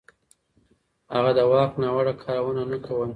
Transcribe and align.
هغه 1.13 1.31
د 1.37 1.39
واک 1.51 1.71
ناوړه 1.81 2.13
کارونه 2.23 2.63
نه 2.71 2.77
کول. 2.85 3.09